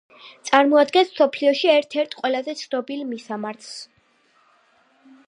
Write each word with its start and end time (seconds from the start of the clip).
წარმოადგენს 0.49 1.11
მსოფლიოში 1.11 1.69
ერთ-ერთ 1.73 2.17
ყველაზე 2.21 2.55
ცნობილ 2.63 3.05
მისამართს. 3.13 3.69